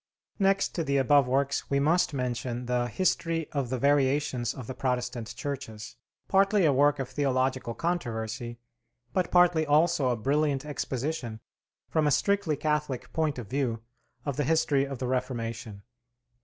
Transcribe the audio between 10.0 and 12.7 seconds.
a brilliant exposition, from a strictly